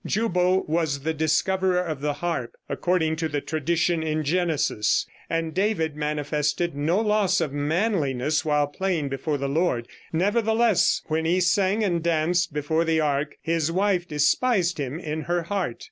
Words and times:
Jubal 0.03 0.63
was 0.65 1.01
the 1.01 1.13
discoverer 1.13 1.79
of 1.83 2.01
the 2.01 2.13
harp, 2.13 2.53
according 2.67 3.17
to 3.17 3.27
the 3.29 3.39
tradition 3.39 4.01
in 4.01 4.23
Genesis, 4.23 5.05
and 5.29 5.53
David 5.53 5.95
manifested 5.95 6.75
no 6.75 6.99
loss 6.99 7.39
of 7.39 7.53
manliness 7.53 8.43
while 8.43 8.65
playing 8.65 9.09
before 9.09 9.37
the 9.37 9.47
Lord. 9.47 9.87
Nevertheless 10.11 11.03
when 11.05 11.25
he 11.25 11.39
sang 11.39 11.83
and 11.83 12.01
danced 12.01 12.51
before 12.51 12.83
the 12.83 12.99
ark 12.99 13.35
his 13.43 13.71
wife 13.71 14.07
despised 14.07 14.79
him 14.79 14.99
in 14.99 15.21
her 15.25 15.43
heart. 15.43 15.77